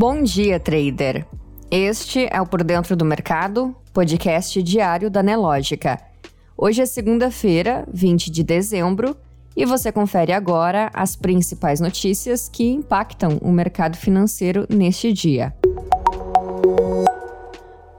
[0.00, 1.26] Bom dia, trader.
[1.68, 6.00] Este é o Por Dentro do Mercado, podcast diário da Nelógica.
[6.56, 9.16] Hoje é segunda-feira, 20 de dezembro,
[9.56, 15.52] e você confere agora as principais notícias que impactam o mercado financeiro neste dia.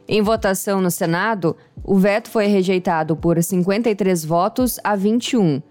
[0.08, 5.62] Em votação no Senado, o veto foi rejeitado por 53 votos a 21.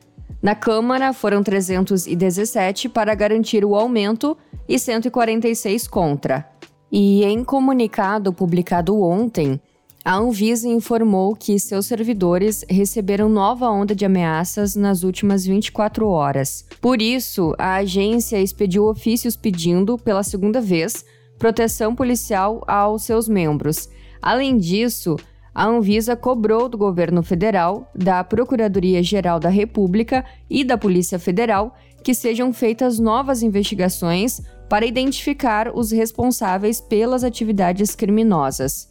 [0.41, 4.37] Na Câmara, foram 317 para garantir o aumento
[4.69, 6.49] e 146 contra.
[6.89, 9.59] E em comunicado publicado ontem,
[10.03, 16.65] a Anvisa informou que seus servidores receberam nova onda de ameaças nas últimas 24 horas.
[16.81, 21.05] Por isso, a agência expediu ofícios pedindo, pela segunda vez,
[21.37, 23.89] proteção policial aos seus membros.
[24.21, 25.17] Além disso,
[25.53, 32.15] a Anvisa cobrou do governo federal, da Procuradoria-Geral da República e da Polícia Federal que
[32.15, 38.90] sejam feitas novas investigações para identificar os responsáveis pelas atividades criminosas.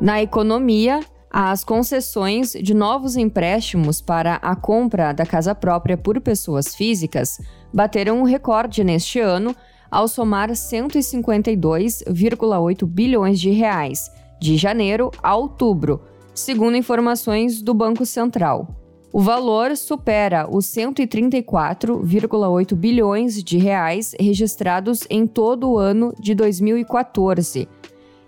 [0.00, 1.00] Na economia,
[1.30, 7.38] as concessões de novos empréstimos para a compra da casa própria por pessoas físicas
[7.72, 9.54] bateram um recorde neste ano
[9.90, 14.10] ao somar 152,8 bilhões de reais,
[14.40, 16.00] de janeiro a outubro,
[16.32, 18.74] segundo informações do Banco Central.
[19.12, 27.68] O valor supera os 134,8 bilhões de reais registrados em todo o ano de 2014,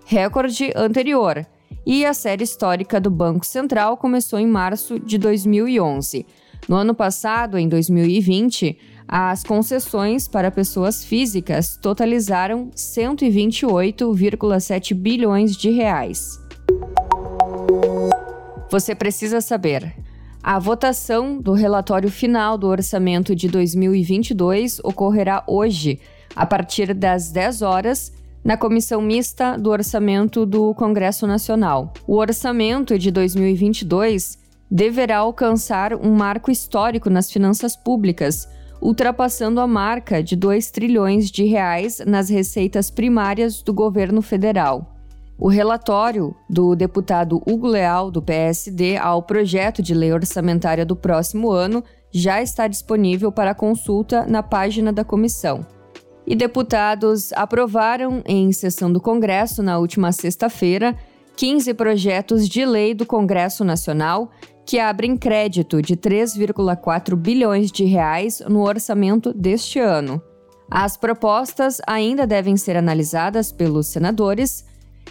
[0.05, 1.47] recorde anterior,
[1.85, 6.25] e a série histórica do Banco Central começou em março de 2011.
[6.67, 16.39] No ano passado, em 2020, as concessões para pessoas físicas totalizaram 128,7 bilhões de reais.
[18.69, 19.93] Você precisa saber.
[20.41, 25.99] A votação do relatório final do orçamento de 2022 ocorrerá hoje,
[26.35, 28.11] a partir das 10 horas,
[28.43, 31.93] na Comissão Mista do Orçamento do Congresso Nacional.
[32.05, 34.37] O orçamento de 2022
[34.69, 38.47] deverá alcançar um marco histórico nas finanças públicas,
[38.81, 44.89] ultrapassando a marca de 2 trilhões de reais nas receitas primárias do governo federal.
[45.37, 51.49] O relatório do deputado Hugo Leal, do PSD, ao projeto de lei orçamentária do próximo
[51.49, 55.65] ano já está disponível para consulta na página da comissão
[56.25, 60.95] e deputados aprovaram, em sessão do Congresso na última sexta-feira,
[61.35, 64.31] 15 projetos de lei do Congresso Nacional
[64.65, 70.21] que abrem crédito de 3,4 bilhões de reais no orçamento deste ano.
[70.71, 74.65] As propostas ainda devem ser analisadas pelos senadores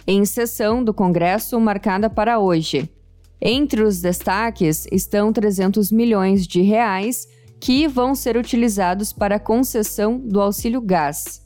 [0.07, 2.89] em sessão do Congresso marcada para hoje.
[3.39, 7.27] Entre os destaques estão 300 milhões de reais
[7.63, 11.41] que vão ser utilizados para a concessão do auxílio gás.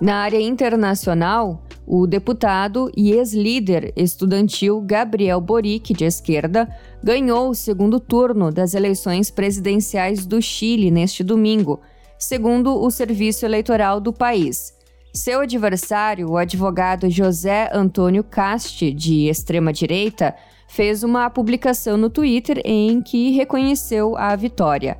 [0.00, 6.66] Na área internacional, o deputado e ex-líder estudantil Gabriel Boric, de esquerda,
[7.02, 11.78] ganhou o segundo turno das eleições presidenciais do Chile neste domingo,
[12.18, 14.73] segundo o serviço eleitoral do país.
[15.16, 20.34] Seu adversário, o advogado José Antônio Casti, de extrema-direita,
[20.66, 24.98] fez uma publicação no Twitter em que reconheceu a vitória.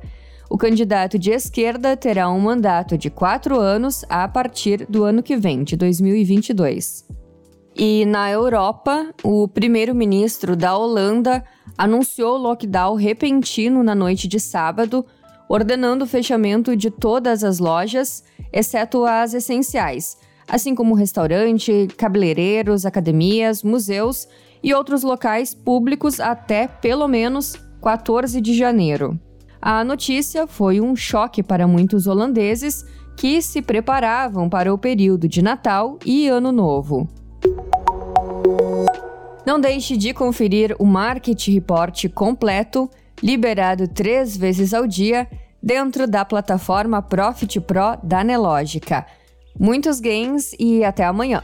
[0.49, 5.35] O candidato de esquerda terá um mandato de quatro anos a partir do ano que
[5.35, 7.05] vem, de 2022.
[7.75, 11.43] E na Europa, o primeiro-ministro da Holanda
[11.77, 15.05] anunciou lockdown repentino na noite de sábado,
[15.47, 23.63] ordenando o fechamento de todas as lojas, exceto as essenciais, assim como restaurante, cabeleireiros, academias,
[23.63, 24.27] museus
[24.63, 29.19] e outros locais públicos até pelo menos 14 de janeiro.
[29.61, 32.85] A notícia foi um choque para muitos holandeses
[33.17, 37.07] que se preparavam para o período de Natal e Ano Novo.
[39.45, 42.89] Não deixe de conferir o Market Report completo,
[43.25, 45.27] liberado três vezes ao dia,
[45.61, 49.03] dentro da plataforma Profit Pro da Nelogica.
[49.59, 51.41] Muitos gains e até amanhã!